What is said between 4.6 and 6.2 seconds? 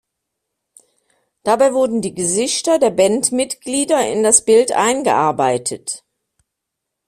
eingearbeitet.